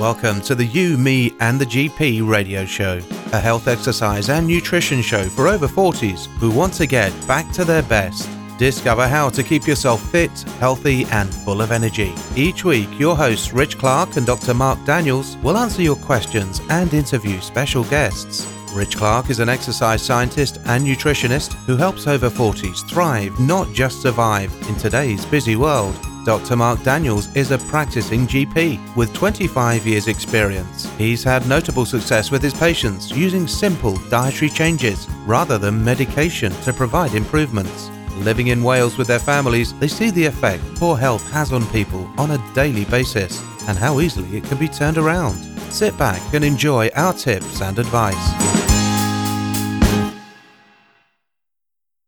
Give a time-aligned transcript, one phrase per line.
[0.00, 3.02] Welcome to the You, Me, and the GP radio show,
[3.34, 7.66] a health, exercise, and nutrition show for over 40s who want to get back to
[7.66, 8.26] their best.
[8.56, 12.14] Discover how to keep yourself fit, healthy, and full of energy.
[12.34, 14.54] Each week, your hosts Rich Clark and Dr.
[14.54, 18.50] Mark Daniels will answer your questions and interview special guests.
[18.72, 24.00] Rich Clark is an exercise scientist and nutritionist who helps over 40s thrive, not just
[24.00, 25.94] survive, in today's busy world.
[26.24, 26.54] Dr.
[26.54, 30.84] Mark Daniels is a practicing GP with 25 years' experience.
[30.98, 36.74] He's had notable success with his patients using simple dietary changes rather than medication to
[36.74, 37.88] provide improvements.
[38.16, 42.10] Living in Wales with their families, they see the effect poor health has on people
[42.18, 45.36] on a daily basis and how easily it can be turned around.
[45.72, 48.16] Sit back and enjoy our tips and advice.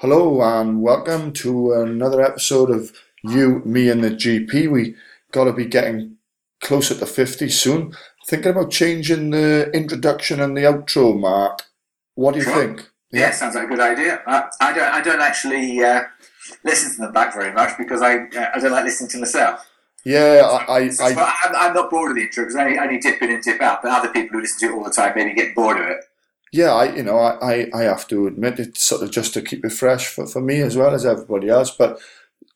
[0.01, 4.71] Hello and welcome to another episode of you, me, and the GP.
[4.71, 4.95] We
[5.33, 6.17] got to be getting
[6.61, 7.93] closer to 50 soon.
[8.29, 11.63] Thinking about changing the introduction and the outro, Mark.
[12.15, 12.55] What do you Sure.
[12.55, 12.89] think?
[13.11, 14.23] Yeah, sounds like a good idea.
[14.27, 14.89] I, I don't.
[14.95, 16.03] I don't actually uh,
[16.65, 19.69] listen to them back very much because I uh, I don't like listening to myself.
[20.05, 23.21] Yeah, I, I, I, I'm I'm not bored of the intro because I only dip
[23.23, 23.83] in and dip out.
[23.83, 25.99] But other people who listen to it all the time maybe get bored of it.
[26.53, 29.43] yeah, I, you know, I, I, I have to admit it's sort of just to
[29.43, 31.71] keep it fresh for, for me as well as everybody else.
[31.71, 31.99] But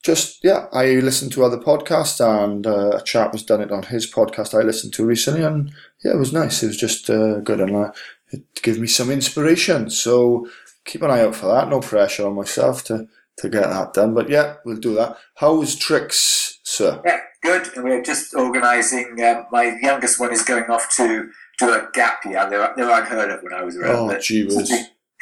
[0.06, 3.82] just yeah, I listened to other podcasts, and uh, a chap has done it on
[3.82, 5.72] his podcast I listened to recently, and
[6.04, 6.62] yeah, it was nice.
[6.62, 7.92] It was just uh, good, and uh,
[8.30, 9.90] it gave me some inspiration.
[9.90, 10.48] So
[10.84, 11.68] keep an eye out for that.
[11.68, 15.18] No pressure on myself to to get that done, but yeah, we'll do that.
[15.34, 17.02] How's tricks, sir?
[17.04, 17.68] Yeah, good.
[17.74, 19.22] And we're just organising.
[19.22, 22.48] Um, my youngest one is going off to do a gap year.
[22.48, 24.10] They were, they were unheard of when I was around.
[24.10, 24.72] Oh, gee whiz.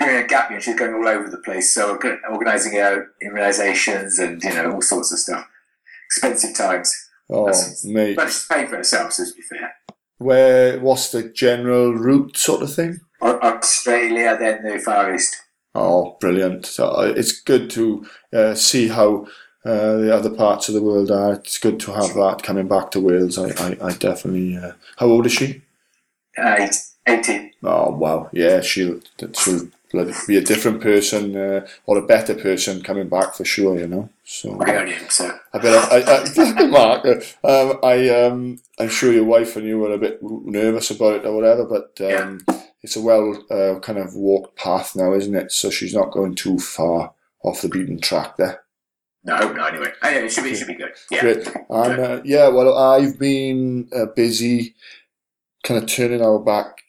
[0.00, 1.73] Doing a gap year, she's going all over the place.
[1.73, 1.98] So
[2.31, 5.47] organising out immunisations and you know all sorts of stuff.
[6.06, 6.92] Expensive times,
[7.31, 9.12] Oh, That's- mate, but she's paying for herself.
[9.12, 9.72] So to be fair.
[10.19, 10.78] where?
[10.81, 13.00] What's the general route, sort of thing?
[13.22, 15.37] Australia, then the Far East.
[15.75, 16.66] Oh, brilliant!
[16.66, 19.27] So uh, it's good to uh, see how
[19.65, 21.33] uh, the other parts of the world are.
[21.34, 23.38] It's good to have that coming back to Wales.
[23.38, 24.56] I, I, I definitely.
[24.56, 25.62] Uh, how old is she?
[26.37, 27.53] Uh, eight- 18.
[27.62, 29.00] Oh wow, yeah, she'll
[29.34, 29.69] she'll
[30.26, 33.78] be a different person uh, or a better person coming back for sure.
[33.78, 34.09] You know.
[34.25, 35.38] So I only hope so.
[35.53, 37.04] I bet I, I, Mark.
[37.06, 41.16] uh, Um, I um, I'm sure your wife and you were a bit nervous about
[41.16, 42.41] it or whatever, but um,
[42.82, 45.53] it's a well uh, kind of walked path now, isn't it?
[45.53, 48.60] So she's not going too far off the beaten track there.
[49.26, 49.91] No, no, anyway.
[50.03, 50.92] Oh, yeah, it should be, it should be good.
[51.10, 51.21] Yeah.
[51.22, 51.47] Great.
[51.71, 54.75] And uh, yeah, well, I've been uh, busy,
[55.62, 56.84] kind of turning our back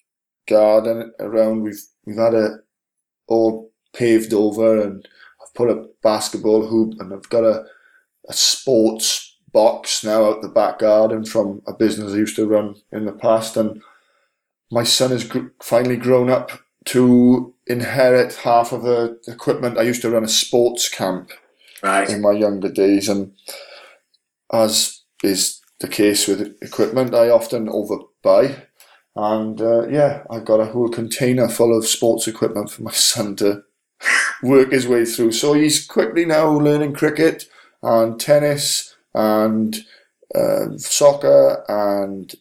[0.47, 1.63] garden around.
[1.63, 2.51] We've we've had it
[3.27, 5.07] all paved over, and
[5.41, 7.65] I've put a basketball hoop, and I've got a
[8.27, 12.75] a sports box now out the back garden from a business I used to run
[12.91, 13.81] in the past, and
[14.71, 16.51] my son has gr- finally grown up
[16.85, 19.77] to inherit half of the equipment.
[19.77, 21.31] I used to run a sports camp
[21.83, 22.09] Right.
[22.09, 23.33] in my younger days, and
[24.51, 28.61] as is the case with equipment, I often overbuy.
[29.15, 33.35] And uh, yeah, I've got a whole container full of sports equipment for my son
[33.37, 33.63] to
[34.43, 35.31] work his way through.
[35.31, 37.45] So he's quickly now learning cricket
[37.81, 39.75] and tennis and
[40.33, 42.33] uh, soccer and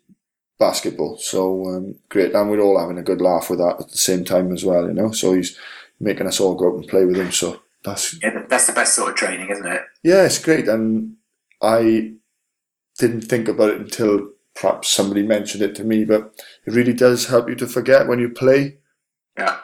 [0.59, 1.19] basketball.
[1.19, 4.25] So um, great, and we're all having a good laugh with that at the same
[4.25, 5.13] time as well, you know.
[5.13, 5.57] So he's
[6.01, 7.31] making us all go out and play with him.
[7.31, 9.83] So that's Yeah, that's the best sort of training, isn't it?
[10.03, 11.15] yeah, it's great, and
[11.63, 12.15] I
[12.99, 16.05] didn't think about it until perhaps somebody mentioned it to me.
[16.05, 16.35] But
[16.67, 18.79] it really does help you to forget when you play.
[19.37, 19.59] Yeah.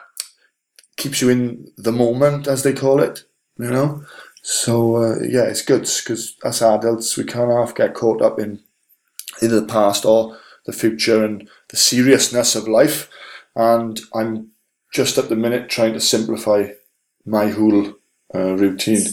[0.97, 3.23] Keeps you in the moment, as they call it.
[3.57, 4.03] You know.
[4.41, 8.59] So uh, yeah, it's good because as adults we can't half get caught up in
[9.41, 13.09] either the past or the future and the seriousness of life.
[13.55, 14.51] And I'm
[14.93, 16.69] just at the minute trying to simplify
[17.25, 17.93] my whole
[18.33, 19.07] uh, routine.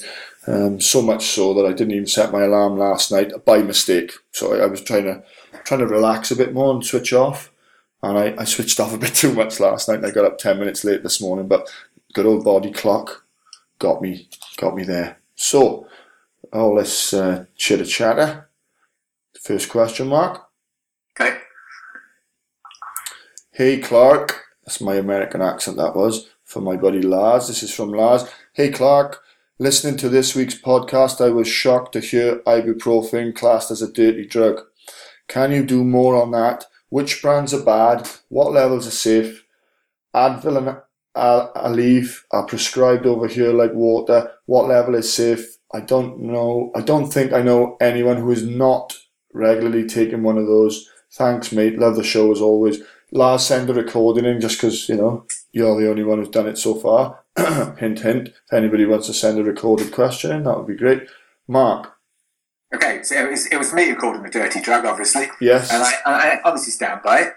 [0.47, 4.13] Um, so much so that I didn't even set my alarm last night by mistake.
[4.33, 5.23] So I, I was trying to
[5.65, 7.53] trying to relax a bit more and switch off.
[8.03, 9.99] And I, I switched off a bit too much last night.
[9.99, 11.69] And I got up ten minutes late this morning, but
[12.15, 13.25] good old body clock
[13.79, 15.19] got me got me there.
[15.35, 15.87] So,
[16.53, 18.49] oh, let's uh, chitter chatter.
[19.41, 20.47] First question mark.
[21.19, 21.39] Okay.
[23.53, 27.49] Hey Clark, that's my American accent that was, for my buddy Lars.
[27.49, 28.25] This is from Lars.
[28.53, 29.21] Hey Clark,
[29.59, 34.27] listening to this week's podcast, I was shocked to hear ibuprofen classed as a dirty
[34.27, 34.61] drug.
[35.27, 36.67] Can you do more on that?
[36.91, 38.09] Which brands are bad?
[38.29, 39.45] What levels are safe?
[40.15, 40.77] Advil and
[41.15, 44.31] Al- Aleve are prescribed over here like water.
[44.47, 45.59] What level is safe?
[45.75, 46.73] I don't know.
[46.75, 48.97] I don't think I know anyone who is not
[49.35, 50.89] regularly taking one of those.
[51.13, 51.79] Thanks, mate.
[51.79, 52.81] Love the show as always.
[53.11, 56.47] Lars, send the recording in just because, you know, you're the only one who's done
[56.47, 57.21] it so far.
[57.79, 58.29] hint, hint.
[58.29, 61.09] If anybody wants to send a recorded question in, that would be great.
[61.47, 61.98] Mark.
[62.75, 65.27] Okay, so it was, it was me who called him a dirty drug, obviously.
[65.41, 65.73] Yes.
[65.73, 67.33] And I, I obviously stand by it.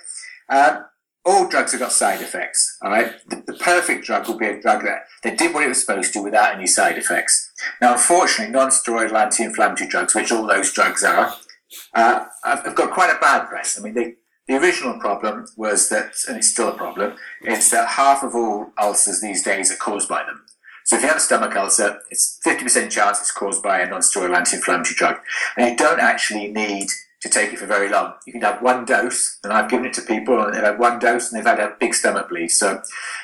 [0.49, 0.85] Um,
[1.23, 3.13] all drugs have got side effects, all right?
[3.29, 6.13] The, the, perfect drug will be a drug that, that did what it was supposed
[6.13, 7.51] to without any side effects.
[7.79, 11.33] Now, unfortunately, non-steroidal anti-inflammatory drugs, which all those drugs are,
[11.93, 13.79] uh, have got quite a bad press.
[13.79, 14.15] I mean, they,
[14.47, 18.73] the original problem was that, and it's still a problem, it's that half of all
[18.77, 20.43] ulcers these days are caused by them.
[20.85, 24.35] So if you have a stomach ulcer, it's 50% chance it's caused by a non-steroidal
[24.35, 25.17] anti-inflammatory drug.
[25.57, 26.89] And you don't actually need
[27.21, 28.13] to take it for very long.
[28.25, 30.97] You can have one dose, and I've given it to people, and they've had one
[30.97, 32.49] dose, and they've had a big stomach bleed.
[32.49, 32.81] So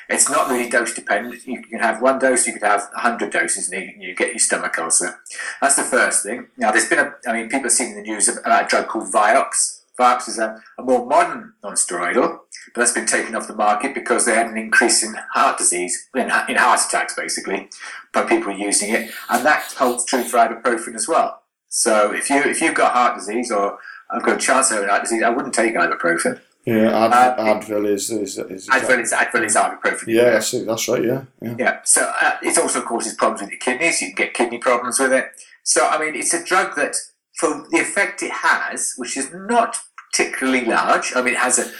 [0.07, 1.45] it's not really dose dependent.
[1.47, 4.77] You can have one dose, you could have 100 doses, and you, get your stomach
[4.77, 5.19] ulcer.
[5.61, 6.47] That's the first thing.
[6.57, 8.87] Now, there's been a, I mean, people have seen in the news about a drug
[8.87, 9.76] called Vioxx.
[9.99, 12.39] Vioxx is a, a more modern non-steroidal,
[12.73, 16.07] but that's been taken off the market because they had an increase in heart disease,
[16.15, 17.69] in, in heart attacks, basically,
[18.13, 19.11] by people using it.
[19.29, 21.41] And that holds true for ibuprofen as well.
[21.69, 23.79] So if you if you've got heart disease or
[24.09, 26.39] I've got a chance of having heart disease, I wouldn't take ibuprofen.
[26.65, 30.07] Yeah, Ad, um, Advil is is, is Advil is Advil is ibuprofen.
[30.07, 31.03] Yeah, that's, that's right.
[31.03, 31.55] Yeah, yeah.
[31.57, 31.79] yeah.
[31.83, 34.01] So uh, it also causes problems with your kidneys.
[34.01, 35.27] You can get kidney problems with it.
[35.63, 36.95] So I mean, it's a drug that,
[37.35, 39.77] for the effect it has, which is not
[40.11, 41.13] particularly large.
[41.15, 41.71] I mean, it has an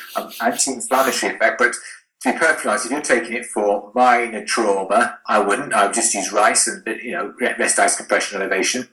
[0.41, 1.73] anti-inflammatory effect, but
[2.21, 5.73] to be perfectly honest, if you're taking it for minor trauma, I wouldn't.
[5.73, 8.89] I would just use RICE and you know rest ice compression elevation.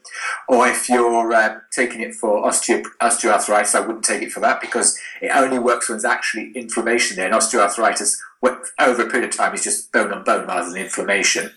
[0.47, 4.61] Or if you're um, taking it for osteo- osteoarthritis, I wouldn't take it for that
[4.61, 7.25] because it only works when there's actually inflammation there.
[7.25, 11.51] And osteoarthritis, over a period of time, is just bone on bone rather than inflammation.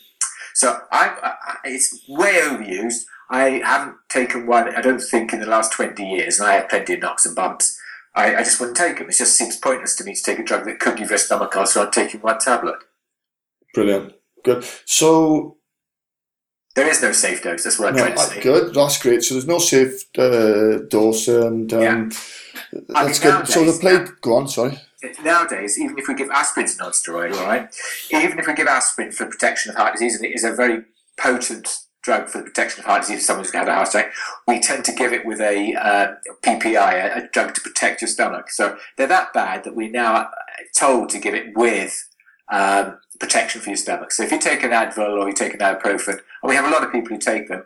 [0.54, 3.04] So I, I, it's way overused.
[3.30, 4.74] I haven't taken one.
[4.74, 7.36] I don't think in the last twenty years, and I have plenty of knocks and
[7.36, 7.78] bumps.
[8.14, 9.08] I, I just wouldn't take them.
[9.08, 11.18] It just seems pointless to me to take a drug that could give you a
[11.18, 12.76] stomach ulcer on taking one tablet.
[13.74, 14.14] Brilliant.
[14.44, 14.64] Good.
[14.86, 15.58] So
[16.74, 17.64] there is no safe dose.
[17.64, 18.40] That's what I'm no, trying to say.
[18.40, 18.74] Good.
[18.74, 19.22] That's great.
[19.22, 22.08] So there's no safe uh, dose, and um, yeah.
[22.88, 23.30] that's good.
[23.30, 24.06] Nowadays, so the play.
[24.22, 24.48] Go on.
[24.48, 24.80] Sorry.
[25.22, 27.68] Nowadays, even if we give aspirin to non-steroidal, right?
[28.10, 30.82] Even if we give aspirin for protection of heart disease, and it is a very
[31.20, 31.68] potent
[32.02, 34.12] drug for the protection of heart disease if someone's had a heart attack,
[34.46, 38.08] we tend to give it with a uh, PPI, a, a, drug to protect your
[38.08, 38.50] stomach.
[38.50, 40.30] So they're that bad that we're now
[40.76, 42.08] told to give it with
[42.50, 44.12] um, protection for your stomach.
[44.12, 46.70] So if you take an Advil or you take an ibuprofen, and we have a
[46.70, 47.64] lot of people who take them,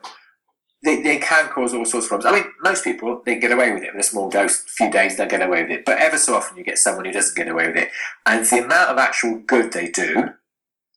[0.82, 2.26] they, they can cause all sorts of problems.
[2.26, 4.90] I mean, most people, they get away with it with a small dose, a few
[4.90, 5.84] days, they'll get away with it.
[5.84, 7.90] But ever so often you get someone who doesn't get away with it.
[8.26, 10.30] And the amount of actual good they do,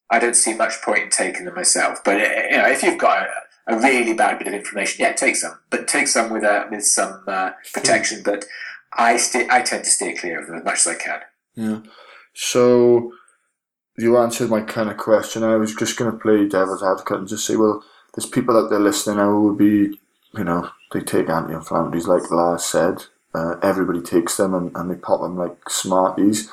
[0.10, 2.00] I don't see much point in taking them myself.
[2.04, 3.28] But uh, you know, if you've got
[3.68, 6.68] a, a really bad bit of inflammation, yeah, take some, but take some with a,
[6.70, 8.22] with some uh, protection.
[8.24, 8.46] But
[8.94, 11.20] I st- I tend to stay clear of them as much as I can.
[11.56, 11.80] Yeah.
[12.34, 13.12] So
[13.98, 15.44] you answered my kind of question.
[15.44, 18.70] I was just going to play devil's advocate and just say, well, there's people out
[18.70, 20.00] there listening who would be,
[20.34, 23.06] you know, they take anti-inflammatories like Lars said.
[23.34, 26.50] Uh, everybody takes them and, and they pop them like Smarties.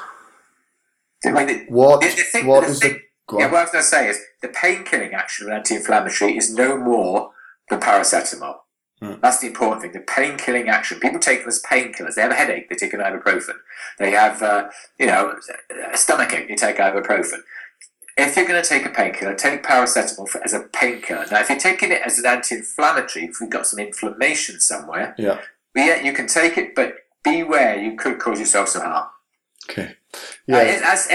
[1.24, 3.84] I mean, the, what the, the thing, what is the yeah, what I was going
[3.84, 7.30] to say is the pain killing action of an anti-inflammatory is no more
[7.70, 8.56] than paracetamol.
[9.02, 9.20] Mm.
[9.20, 9.92] That's the important thing.
[9.92, 11.00] The pain killing action.
[11.00, 12.14] People take them as painkillers.
[12.14, 13.56] They have a headache, they take an ibuprofen.
[13.98, 14.68] They have, uh,
[14.98, 15.36] you know,
[15.92, 17.40] a stomach ache, they take ibuprofen.
[18.16, 21.26] If you're going to take a painkiller, take paracetamol for, as a painkiller.
[21.30, 25.40] Now, if you're taking it as an anti-inflammatory, if you've got some inflammation somewhere, yeah,
[25.74, 26.94] yeah, you can take it, but
[27.24, 29.08] beware, you could cause yourself some harm.
[29.68, 29.94] Okay.
[30.46, 30.56] Yeah.
[30.56, 31.08] Uh, it's,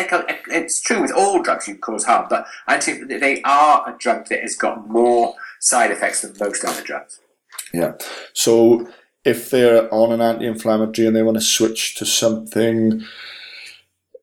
[0.47, 4.27] it's, true with all drugs you cause harm, but I think they are a drug
[4.29, 7.19] that has got more side effects than most other drugs.
[7.73, 7.93] Yeah.
[8.33, 8.89] So
[9.25, 13.03] if they're on an anti-inflammatory and they want to switch to something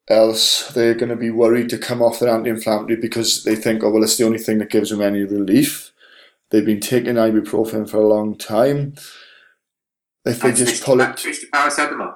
[0.09, 3.90] else, they're going to be worried to come off their anti-inflammatory because they think, oh
[3.90, 5.93] well, it's the only thing that gives them any relief.
[6.50, 8.95] They've been taking ibuprofen for a long time.
[10.25, 12.14] If they just pull it, switch to paracetamol.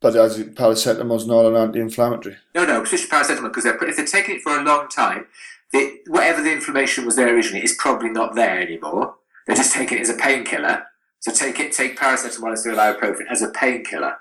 [0.00, 2.36] But as paracetamol is not an anti-inflammatory.
[2.54, 5.26] No, no, to paracetamol because if they're taking it for a long time,
[5.72, 9.16] the, whatever the inflammation was there originally is probably not there anymore.
[9.46, 10.84] They're just taking it as a painkiller.
[11.20, 14.16] So take it, take paracetamol instead of ibuprofen as a painkiller.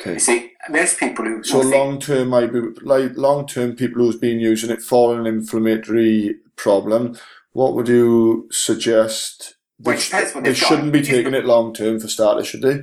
[0.00, 0.14] Okay.
[0.14, 4.70] You see, most people who so long term, like long term people who's been using
[4.70, 7.16] it for an inflammatory problem,
[7.52, 9.54] what would you suggest?
[9.78, 12.80] Well, they, they shouldn't be taking it long term for starters, should they?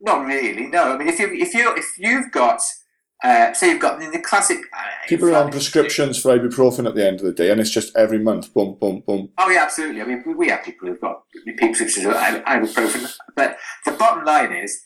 [0.00, 0.66] Not really.
[0.66, 0.94] No.
[0.94, 2.60] I mean, if you if you if you've got
[3.22, 4.58] uh, so you've got the, the classic.
[4.72, 7.70] Uh, People are on prescriptions for ibuprofen at the end of the day, and it's
[7.70, 9.28] just every month, boom, boom, boom.
[9.36, 10.00] Oh yeah, absolutely.
[10.00, 14.80] I mean, we have people who've got people of ibuprofen, but the bottom line is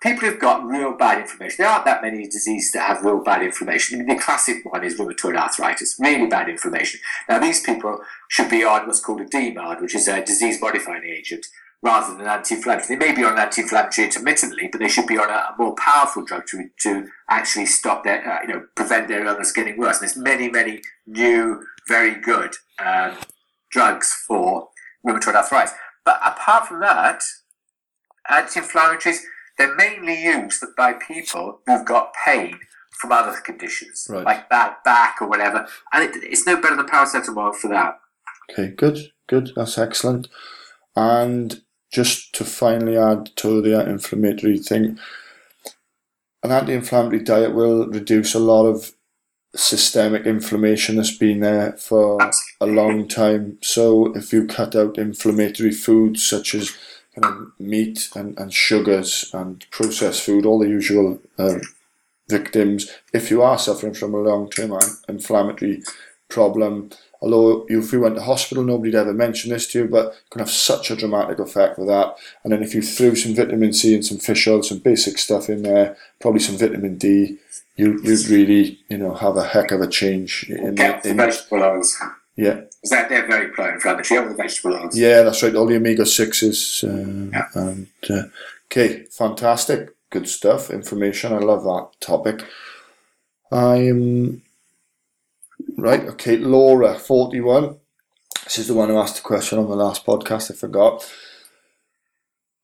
[0.00, 3.42] people who've got real bad inflammation, there aren't that many diseases that have real bad
[3.42, 4.00] inflammation.
[4.00, 7.00] I mean, the classic one is rheumatoid arthritis, really bad inflammation.
[7.28, 11.04] Now, these people should be on what's called a DMARD, which is a disease modifying
[11.04, 11.46] agent,
[11.82, 12.96] rather than anti-inflammatory.
[12.96, 16.24] They may be on anti-inflammatory intermittently, but they should be on a, a more powerful
[16.24, 20.00] drug to, to actually stop their, uh, you know, prevent their illness getting worse.
[20.00, 23.16] And there's many, many new, very good um,
[23.70, 24.68] drugs for
[25.06, 25.72] rheumatoid arthritis.
[26.04, 27.22] But apart from that,
[28.28, 29.20] anti-inflammatories,
[29.58, 32.58] they're mainly used by people who've got pain
[33.00, 34.24] from other conditions, Right.
[34.24, 35.66] like bad back or whatever.
[35.92, 37.98] And it, it's no better than paracetamol for that.
[38.52, 39.52] Okay, good, good.
[39.56, 40.28] That's excellent.
[40.96, 44.98] And just to finally add to the inflammatory thing,
[46.42, 48.92] an anti-inflammatory diet will reduce a lot of
[49.54, 52.18] systemic inflammation that's been there for
[52.60, 53.58] a long time.
[53.60, 56.76] So if you cut out inflammatory foods such as
[57.58, 61.58] meat and, and sugars and processed food, all the usual uh,
[62.28, 64.78] victims, if you are suffering from a long-term
[65.08, 65.82] inflammatory
[66.28, 66.90] problem,
[67.22, 70.38] although if you went to hospital, nobody'd ever mention this to you, but it can
[70.40, 72.16] have such a dramatic effect with that.
[72.44, 75.48] And then if you threw some vitamin C and some fish oil, some basic stuff
[75.48, 77.38] in there, probably some vitamin D,
[77.76, 81.62] you, you'd really, you know, have a heck of a change in, the in vegetable
[81.62, 81.96] oils.
[82.36, 82.60] yeah.
[82.82, 84.20] Is that they're very pro-inflammatory?
[84.20, 84.96] All the vegetable oils.
[84.98, 85.54] Yeah, that's right.
[85.54, 86.82] All the omega sixes.
[86.82, 87.46] Uh, Yeah.
[87.54, 88.22] And uh,
[88.66, 90.70] okay, fantastic, good stuff.
[90.70, 91.32] Information.
[91.34, 92.42] I love that topic.
[93.52, 94.42] I'm
[95.80, 96.00] right.
[96.08, 97.78] Okay, Laura, forty-one.
[98.44, 100.50] This is the one who asked the question on the last podcast.
[100.50, 101.08] I forgot.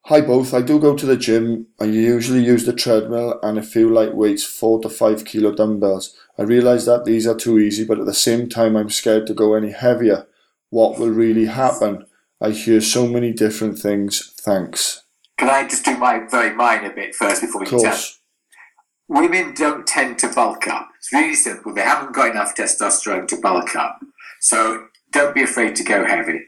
[0.06, 0.54] Hi both.
[0.54, 1.66] I do go to the gym.
[1.80, 6.14] I usually use the treadmill and a few light weights, four to five kilo dumbbells.
[6.38, 9.35] I realise that these are too easy, but at the same time, I'm scared to
[9.35, 10.26] go any heavier.
[10.70, 12.06] What will really happen?
[12.40, 14.32] I hear so many different things.
[14.40, 15.02] Thanks.
[15.38, 17.90] Can I just do my very minor bit first before we Of can tell?
[17.90, 18.15] course.
[19.08, 20.88] Women don't tend to bulk up.
[20.98, 21.72] It's really simple.
[21.72, 24.00] They haven't got enough testosterone to bulk up.
[24.40, 26.40] So don't be afraid to go heavy.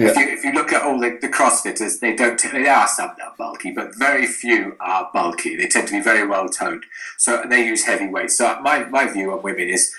[0.00, 2.40] If, you, if you look at all the, the CrossFitters, they don't.
[2.40, 5.56] There are some that are bulky, but very few are bulky.
[5.56, 6.84] They tend to be very well toned.
[7.16, 8.38] So and they use heavy weights.
[8.38, 9.92] So my, my view on women is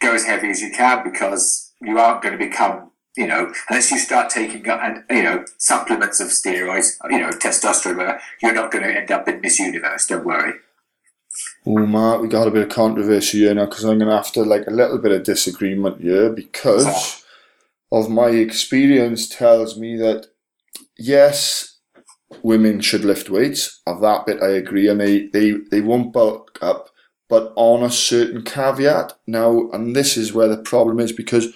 [0.00, 3.90] go as heavy as you can because you aren't going to become, you know, unless
[3.90, 8.84] you start taking and you know supplements of steroids, you know, testosterone, you're not going
[8.84, 10.06] to end up in Miss Universe.
[10.06, 10.52] Don't worry.
[11.66, 14.32] Oh, Mark, we got a bit of controversy here now because I'm going to have
[14.32, 17.24] to like a little bit of disagreement here because
[17.92, 20.28] of my experience tells me that
[20.96, 21.78] yes,
[22.42, 23.80] women should lift weights.
[23.86, 26.90] Of that bit, I agree, and they they they won't bulk up,
[27.28, 29.12] but on a certain caveat.
[29.26, 31.52] Now, and this is where the problem is because.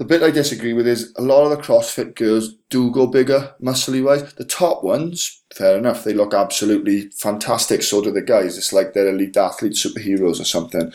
[0.00, 3.54] The bit I disagree with is a lot of the CrossFit girls do go bigger,
[3.62, 4.32] muscly wise.
[4.32, 7.82] The top ones, fair enough, they look absolutely fantastic.
[7.82, 8.56] So do the guys.
[8.56, 10.90] It's like they're elite athletes, superheroes or something.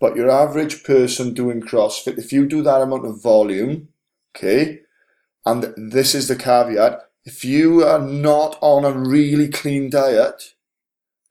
[0.00, 3.90] But your average person doing CrossFit, if you do that amount of volume,
[4.34, 4.80] okay,
[5.46, 10.54] and this is the caveat, if you are not on a really clean diet,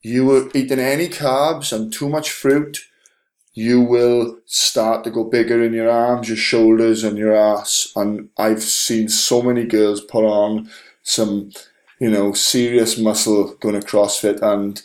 [0.01, 2.79] you are eating any carbs and too much fruit,
[3.59, 7.91] you will start to go bigger in your arms, your shoulders, and your ass.
[7.93, 10.69] And I've seen so many girls put on
[11.03, 11.51] some,
[11.99, 14.81] you know, serious muscle going to CrossFit, and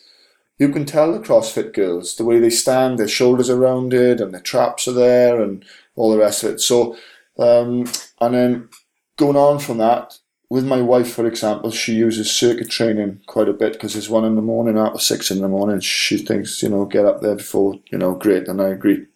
[0.58, 4.34] you can tell the CrossFit girls the way they stand, their shoulders are rounded, and
[4.34, 5.64] their traps are there, and
[5.94, 6.60] all the rest of it.
[6.60, 6.96] So,
[7.38, 7.86] um,
[8.20, 8.68] and then
[9.16, 10.18] going on from that,
[10.50, 14.24] with my wife, for example, she uses circuit training quite a bit because it's one
[14.24, 15.80] in the morning, of six in the morning.
[15.80, 19.06] She thinks, you know, get up there before, you know, great, and I agree.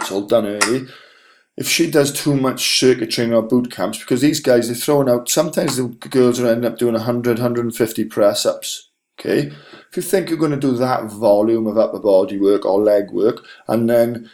[0.00, 0.86] It's all done early.
[1.56, 5.08] If she does too much circuit training or boot camps, because these guys, they're throwing
[5.08, 8.90] out, sometimes the girls are ending up doing 100, 150 press ups.
[9.18, 9.52] Okay?
[9.88, 13.10] If you think you're going to do that volume of upper body work or leg
[13.10, 14.30] work, and then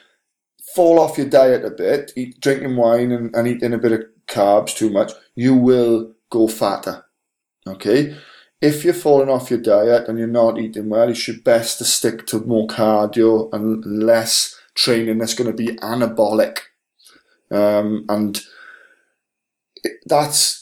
[0.74, 4.04] fall off your diet a bit, eat, drinking wine and, and eating a bit of
[4.26, 7.04] carbs too much, you will go fatter.
[7.66, 8.16] Okay?
[8.60, 11.84] If you're falling off your diet and you're not eating well, you should best to
[11.84, 16.58] stick to more cardio and less training that's going to be anabolic.
[17.50, 18.40] Um, and
[20.06, 20.56] that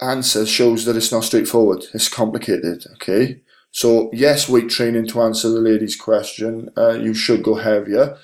[0.00, 1.86] answer shows that it's not straightforward.
[1.92, 2.84] It's complicated.
[2.94, 3.40] Okay?
[3.70, 8.16] So yes, weight training to answer the lady's question, uh, you should go heavier.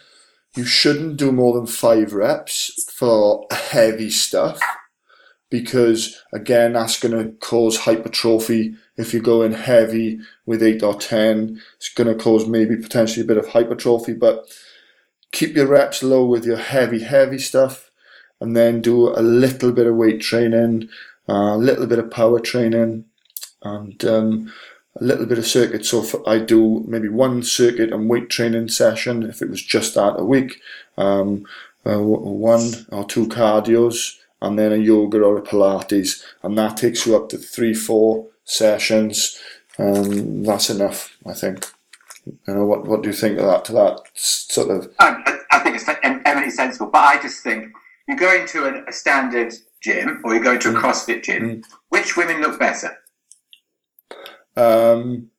[0.56, 4.60] You shouldn't do more than five reps for heavy stuff
[5.50, 8.74] because again, that's going to cause hypertrophy.
[8.96, 13.28] If you're going heavy with eight or ten, it's going to cause maybe potentially a
[13.28, 14.14] bit of hypertrophy.
[14.14, 14.46] But
[15.32, 17.90] keep your reps low with your heavy, heavy stuff,
[18.40, 20.88] and then do a little bit of weight training,
[21.28, 23.04] a little bit of power training,
[23.62, 24.52] and um,
[24.96, 25.84] a little bit of circuit.
[25.84, 30.18] So I do maybe one circuit and weight training session, if it was just that
[30.18, 30.60] a week,
[30.96, 31.44] um,
[31.86, 37.06] uh, one or two cardios, and then a yoga or a Pilates, and that takes
[37.06, 39.38] you up to three, four sessions.
[39.78, 41.66] and that's enough, I think.
[42.26, 43.64] You know, what what do you think of that?
[43.66, 44.92] To that sort of?
[44.98, 47.72] I, I think it's eminently sensible, but I just think
[48.08, 50.80] you go into a, a standard gym or you go to a mm.
[50.80, 51.42] CrossFit gym.
[51.42, 51.64] Mm.
[51.88, 52.98] Which women look better?
[54.56, 55.30] Um,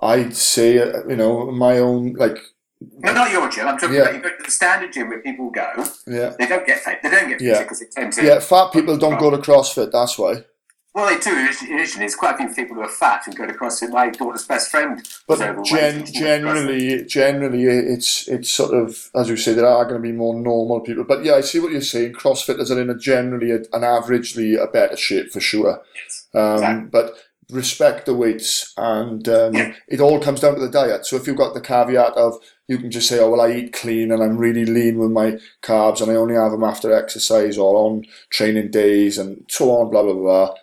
[0.00, 2.38] I'd say uh, you know my own like.
[2.80, 3.68] No, not your gym.
[3.68, 4.02] I'm talking yeah.
[4.02, 5.84] about you go to the standard gym where people go.
[6.06, 6.34] Yeah.
[6.38, 7.02] They don't get fat.
[7.02, 7.62] They don't get yeah.
[7.62, 8.24] because they tend to.
[8.24, 9.92] Yeah, fat people don't go to CrossFit.
[9.92, 10.44] That's why.
[10.92, 12.00] Well, they do initially.
[12.00, 13.90] There's quite a few people who are fat who go to CrossFit.
[13.90, 15.00] My daughter's best friend.
[15.28, 20.08] But gen- generally, generally, it's it's sort of as you say, there are going to
[20.08, 21.04] be more normal people.
[21.04, 22.14] But yeah, I see what you're saying.
[22.14, 25.80] CrossFitters are in a generally a, an averagely a better shape for sure.
[25.94, 26.88] Yes, um, exactly.
[26.90, 27.14] But
[27.52, 29.74] respect the weights, and um, yeah.
[29.88, 31.06] it all comes down to the diet.
[31.06, 32.34] So if you've got the caveat of
[32.68, 35.38] you can just say, oh well, I eat clean and I'm really lean with my
[35.62, 39.90] carbs, and I only have them after exercise or on training days, and so on,
[39.90, 40.54] blah blah blah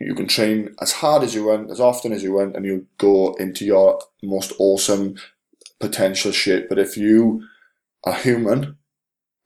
[0.00, 2.86] you can train as hard as you want, as often as you want, and you
[2.98, 5.16] go into your most awesome
[5.80, 6.68] potential shape.
[6.68, 7.42] But if you
[8.04, 8.76] are human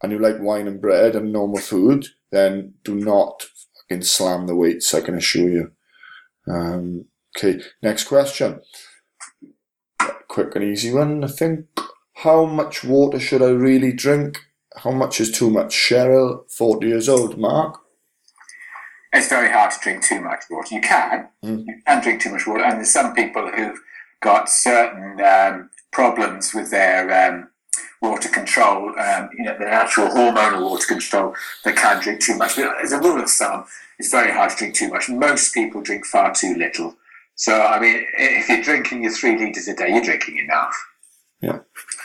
[0.02, 3.46] and you like wine and bread and normal food, then do not
[3.88, 5.72] fucking slam the weights, I can assure you.
[6.48, 7.06] Um,
[7.36, 8.60] okay, next question.
[10.28, 11.66] Quick and easy one, I think.
[12.14, 14.38] How much water should I really drink?
[14.76, 15.74] How much is too much?
[15.74, 17.38] Cheryl, 40 years old.
[17.38, 17.80] Mark?
[19.12, 20.74] it's very hard to drink too much water.
[20.74, 21.66] You can, mm.
[21.66, 23.80] you can drink too much water, and there's some people who've
[24.20, 27.48] got certain um, problems with their um,
[28.00, 32.56] water control, um, you know, their natural hormonal water control, they can drink too much.
[32.56, 33.66] But as a rule of thumb,
[33.98, 35.08] it's very hard to drink too much.
[35.08, 36.96] Most people drink far too little.
[37.34, 40.74] So, I mean, if you're drinking your three litres a day, you're drinking enough.
[41.40, 41.60] Yeah,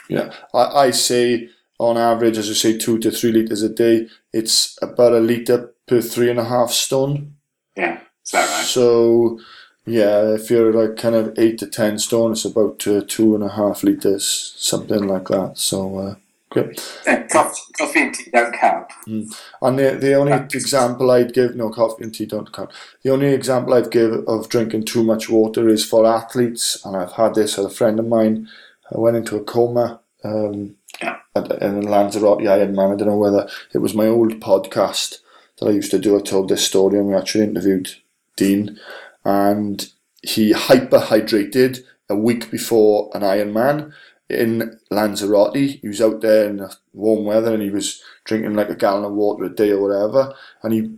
[0.10, 0.34] yeah.
[0.54, 4.08] I, I say on average, as you say, two to three litres a day.
[4.31, 7.36] It's about a litre per three and a half stone.
[7.75, 8.66] Yeah, is that right?
[8.66, 9.40] So,
[9.85, 13.43] yeah, if you're like kind of eight to ten stone, it's about uh, two and
[13.43, 15.57] a half litres, something like that.
[15.57, 16.15] So, uh,
[16.50, 16.81] great.
[17.05, 18.87] And coffee, coffee and tea don't count.
[19.07, 19.39] Mm.
[19.61, 22.71] And the, the only example I'd give, no, coffee and tea don't count.
[23.03, 27.13] The only example I'd give of drinking too much water is for athletes, and I've
[27.13, 28.50] had this with a friend of mine.
[28.91, 30.00] I went into a coma.
[30.24, 31.17] Um, yeah.
[31.61, 32.93] in Lanzarote Ironman.
[32.93, 35.19] I don't know whether it was my old podcast
[35.59, 36.17] that I used to do.
[36.17, 37.89] I told this story and we actually interviewed
[38.35, 38.79] Dean
[39.25, 43.92] and he hyperhydrated a week before an Ironman
[44.29, 45.79] in Lanzarote.
[45.81, 49.14] He was out there in warm weather and he was drinking like a gallon of
[49.14, 50.33] water a day or whatever
[50.64, 50.96] and he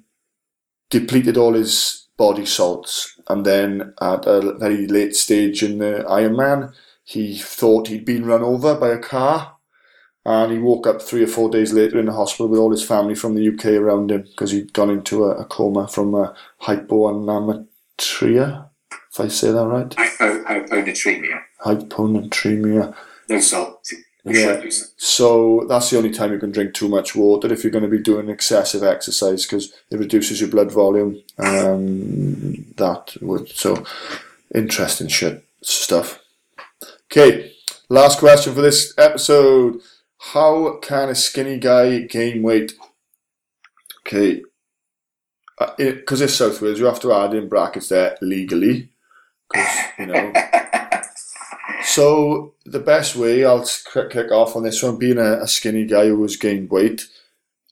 [0.89, 6.73] depleted all his body salts and then at a very late stage in the Ironman
[7.03, 9.57] he thought he'd been run over by a car
[10.25, 12.83] and he woke up three or four days later in the hospital with all his
[12.83, 16.35] family from the UK around him because he'd gone into a, a coma from a
[17.97, 18.69] hyponatremia,
[19.11, 19.93] if I say that right.
[19.97, 21.41] Hypo, hyponatremia.
[21.63, 22.95] Hyponatremia.
[23.29, 23.91] No salt.
[24.23, 24.61] Yeah.
[24.97, 27.89] So that's the only time you can drink too much water if you're going to
[27.89, 31.23] be doing excessive exercise because it reduces your blood volume.
[31.37, 33.85] Um, that would so
[34.53, 36.19] interesting shit stuff.
[37.05, 37.53] Okay,
[37.87, 39.79] last question for this episode.
[40.33, 42.73] How can a skinny guy gain weight?
[44.05, 44.41] Okay,
[45.57, 48.89] because uh, it's South Wales, you have to add in brackets there legally.
[49.49, 50.33] because you know.
[51.83, 53.65] so the best way I'll
[54.09, 57.07] kick off on this one, being a, a skinny guy who has gained weight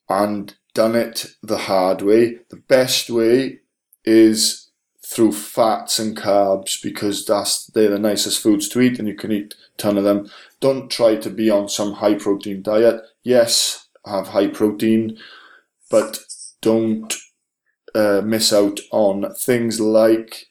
[0.10, 2.40] and done it the hard way.
[2.50, 3.60] The best way
[4.04, 4.70] is
[5.06, 9.32] through fats and carbs because that's they're the nicest foods to eat and you can
[9.32, 10.30] eat a ton of them.
[10.60, 13.02] Don't try to be on some high protein diet.
[13.24, 15.18] Yes, have high protein,
[15.92, 16.20] but
[16.62, 17.14] don't
[17.96, 20.48] uh, miss out on things like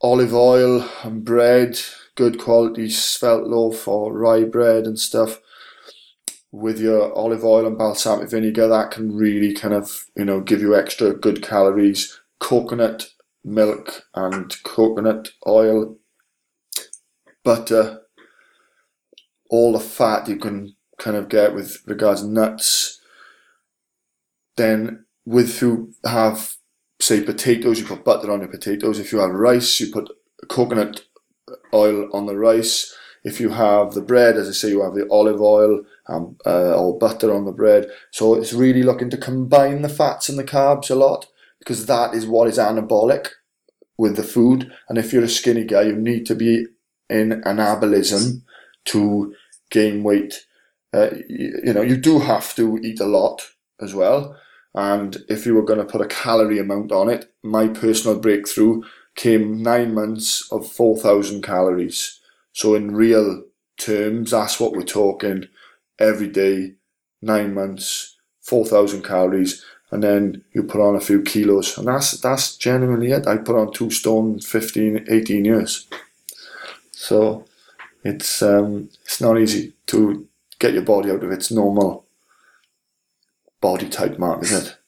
[0.00, 1.78] olive oil and bread,
[2.16, 5.38] good quality spelt loaf or rye bread and stuff.
[6.50, 10.60] With your olive oil and balsamic vinegar that can really kind of you know give
[10.60, 12.18] you extra good calories.
[12.40, 13.08] Coconut
[13.44, 15.96] milk and coconut oil,
[17.44, 18.00] butter,
[19.48, 23.00] all the fat you can kind of get with regards nuts.
[24.56, 26.56] Then with you have
[27.00, 28.98] say potatoes, you put butter on your potatoes.
[28.98, 30.08] If you have rice, you put
[30.48, 31.02] coconut
[31.74, 32.94] oil on the rice.
[33.24, 36.74] If you have the bread, as I say, you have the olive oil and uh,
[36.76, 37.88] or butter on the bread.
[38.10, 41.26] So it's really looking to combine the fats and the carbs a lot
[41.58, 43.28] because that is what is anabolic
[43.96, 44.72] with the food.
[44.88, 46.66] And if you're a skinny guy, you need to be
[47.08, 48.42] in anabolism
[48.86, 49.34] to
[49.70, 50.44] gain weight.
[50.92, 53.42] Uh, you, you know, you do have to eat a lot
[53.80, 54.36] as well.
[54.74, 58.82] And if you were going to put a calorie amount on it, my personal breakthrough
[59.14, 62.20] came nine months of 4,000 calories.
[62.52, 63.44] So in real
[63.76, 65.48] terms, that's what we're talking
[65.98, 66.74] every day,
[67.20, 71.76] nine months, 4,000 calories, and then you put on a few kilos.
[71.76, 73.26] And that's, that's genuinely it.
[73.26, 75.86] I put on two stone 15, 18 years.
[76.92, 77.44] So
[78.02, 80.26] it's, um, it's not easy to
[80.58, 82.06] get your body out of its normal
[83.62, 84.78] body type mark, isn't it?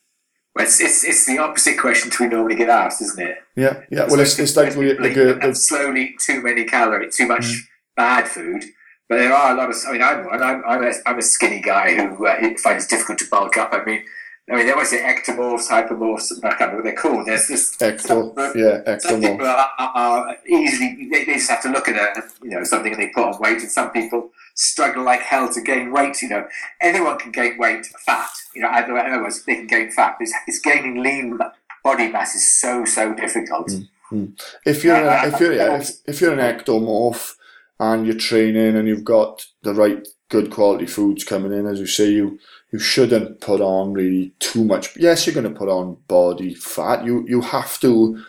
[0.54, 3.38] Well, it's, it's, it's the opposite question to we normally get asked, isn't it?
[3.56, 4.06] Yeah, yeah.
[4.08, 7.60] Well, it's, it's like, we, like a, a, slowly too many calories, too much mm.
[7.96, 8.64] bad food.
[9.08, 9.76] But there are a lot of.
[9.86, 13.18] I mean, I'm I'm, I'm, a, I'm a skinny guy who uh, finds it difficult
[13.18, 13.70] to bulk up.
[13.72, 14.02] I mean,
[14.50, 17.26] I mean, they always say ectomorphs, hypermorphs, I can't remember what they're called.
[17.26, 17.76] There's this.
[17.78, 19.00] Ecto, yeah, ectomorph.
[19.00, 22.62] Some people are, are, easily, they, they, just have to look at a, you know,
[22.62, 26.20] something and they put on weight, and some people struggle like hell to gain weight.
[26.20, 26.46] You know,
[26.82, 28.28] anyone can gain weight, fat.
[28.54, 30.16] You know, other words, they can gain fat.
[30.20, 31.38] It's, it's gaining lean
[31.84, 33.68] body mass is so so difficult.
[33.68, 34.24] Mm-hmm.
[34.66, 37.34] If you're uh, if you're yeah, if, if you're an ectomorph
[37.78, 41.86] and you're training and you've got the right good quality foods coming in, as you
[41.86, 42.38] say, you
[42.72, 44.96] you shouldn't put on really too much.
[44.96, 47.04] Yes, you're going to put on body fat.
[47.04, 48.24] You you have to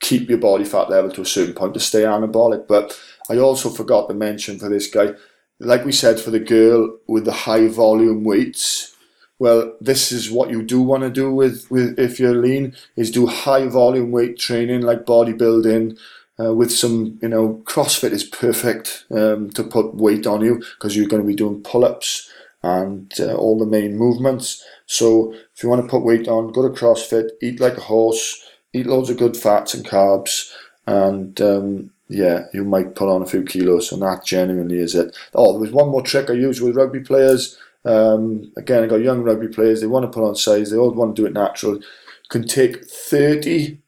[0.00, 2.66] keep your body fat level to a certain point to stay anabolic.
[2.66, 2.98] But
[3.30, 5.14] I also forgot to mention for this guy,
[5.58, 8.94] like we said for the girl with the high volume weights.
[9.38, 13.10] Well, this is what you do want to do with, with if you're lean is
[13.10, 15.98] do high volume weight training like bodybuilding,
[16.38, 20.96] uh, with some, you know, CrossFit is perfect um, to put weight on you because
[20.96, 22.30] you're going to be doing pull ups,
[22.62, 24.64] and uh, all the main movements.
[24.86, 28.44] So if you want to put weight on, go to CrossFit, eat like a horse,
[28.72, 30.52] eat loads of good fats and carbs,
[30.86, 35.16] and um, yeah, you might put on a few kilos, and that genuinely is it.
[35.34, 37.58] Oh, there was one more trick I use with rugby players.
[37.84, 39.80] Um, again, I got young rugby players.
[39.80, 40.70] They want to put on size.
[40.70, 41.80] They all want to do it natural.
[42.28, 43.78] Can take thirty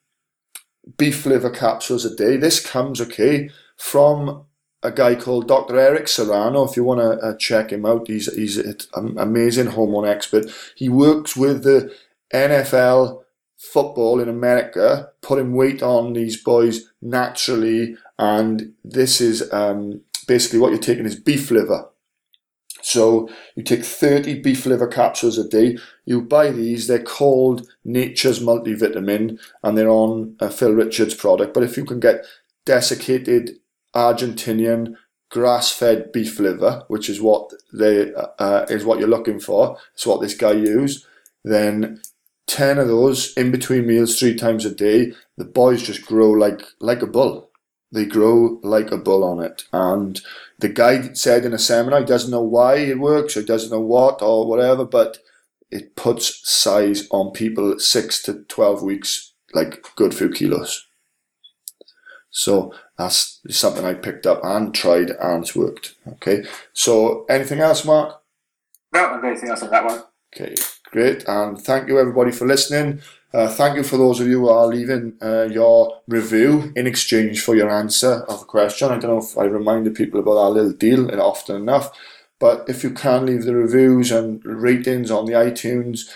[0.96, 2.36] beef liver capsules a day.
[2.36, 4.44] This comes okay from
[4.82, 5.78] a guy called Dr.
[5.78, 6.64] Eric Serrano.
[6.64, 10.46] If you want to uh, check him out, he's he's an amazing hormone expert.
[10.76, 11.94] He works with the
[12.32, 13.22] NFL
[13.56, 20.70] football in America, putting weight on these boys naturally, and this is um, basically what
[20.70, 21.88] you're taking is beef liver.
[22.80, 25.78] So you take 30 beef liver capsules a day.
[26.04, 31.54] You buy these, they're called Nature's Multivitamin, and they're on a Phil Richards product.
[31.54, 32.24] But if you can get
[32.64, 33.58] desiccated
[33.94, 34.94] Argentinian
[35.30, 39.78] grass-fed beef liver, which is what they uh, is what you're looking for.
[39.94, 41.06] It's what this guy used.
[41.44, 42.00] Then
[42.46, 45.12] ten of those in between meals, three times a day.
[45.36, 47.47] The boys just grow like like a bull.
[47.90, 49.64] They grow like a bull on it.
[49.72, 50.20] And
[50.58, 53.70] the guy said in a seminar, he doesn't know why it works or he doesn't
[53.70, 55.18] know what or whatever, but
[55.70, 60.86] it puts size on people six to twelve weeks, like good few kilos.
[62.30, 65.94] So that's something I picked up and tried and it's worked.
[66.06, 66.44] Okay.
[66.72, 68.20] So anything else, Mark?
[68.92, 70.02] No, anything else on that one.
[70.34, 70.54] Okay,
[70.90, 71.24] great.
[71.26, 73.00] And thank you everybody for listening.
[73.32, 77.42] Uh, thank you for those of you who are leaving uh, your review in exchange
[77.42, 78.88] for your answer of a question.
[78.88, 81.90] I don't know if I reminded people about our little deal often enough,
[82.38, 86.08] but if you can leave the reviews and ratings on the iTunes,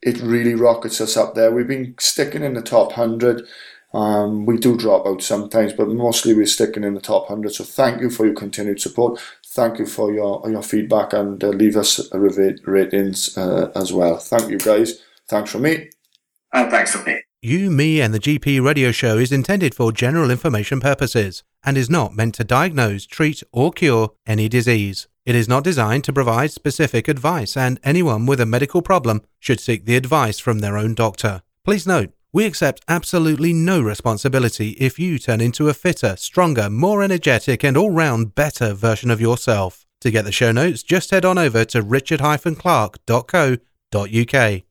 [0.00, 1.52] it really rockets us up there.
[1.52, 3.46] We've been sticking in the top 100
[3.94, 7.54] um, we do drop out sometimes, but mostly we're sticking in the top 100.
[7.54, 9.20] So thank you for your continued support.
[9.46, 14.16] Thank you for your your feedback and uh, leave us a ratings uh, as well.
[14.18, 15.00] Thank you guys.
[15.28, 15.93] Thanks from me.
[16.54, 17.20] And thanks from me.
[17.42, 21.90] You, Me, and the GP radio show is intended for general information purposes and is
[21.90, 25.06] not meant to diagnose, treat, or cure any disease.
[25.26, 29.60] It is not designed to provide specific advice, and anyone with a medical problem should
[29.60, 31.42] seek the advice from their own doctor.
[31.64, 37.02] Please note, we accept absolutely no responsibility if you turn into a fitter, stronger, more
[37.02, 39.86] energetic, and all round better version of yourself.
[40.00, 44.64] To get the show notes, just head on over to richard-clark.co.uk.